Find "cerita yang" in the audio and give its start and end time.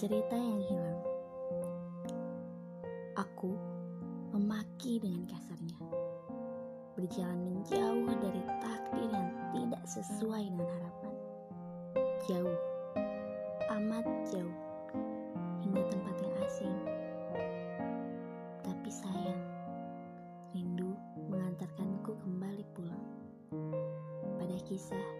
0.00-0.64